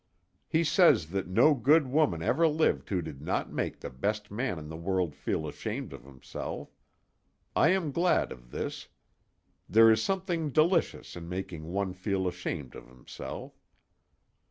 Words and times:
He 0.47 0.63
says 0.63 1.11
that 1.11 1.27
no 1.27 1.53
good 1.53 1.85
woman 1.85 2.23
ever 2.23 2.47
lived 2.47 2.89
who 2.89 3.03
did 3.03 3.21
not 3.21 3.51
make 3.53 3.79
the 3.79 3.91
best 3.91 4.31
man 4.31 4.57
in 4.57 4.67
the 4.67 4.75
world 4.75 5.13
feel 5.13 5.47
ashamed 5.47 5.93
of 5.93 6.05
himself. 6.05 6.75
I 7.55 7.69
am 7.69 7.91
glad 7.91 8.31
of 8.31 8.49
this. 8.49 8.87
There 9.69 9.91
is 9.91 10.01
something 10.01 10.49
delicious 10.49 11.15
in 11.15 11.29
making 11.29 11.65
one 11.71 11.93
feel 11.93 12.27
ashamed 12.27 12.73
of 12.73 12.87
himself. 12.87 13.53